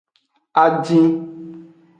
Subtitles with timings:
[0.63, 1.07] Adin.